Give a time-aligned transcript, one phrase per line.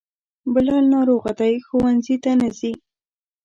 [0.53, 2.71] بلال ناروغه دی, ښونځي ته نه ځي